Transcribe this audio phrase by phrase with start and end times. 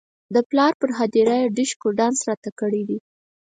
[0.35, 2.97] د پلار پر هدیره یې ډیشکو ډانس راته کړی دی.